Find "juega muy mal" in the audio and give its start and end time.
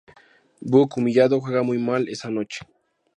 1.39-2.07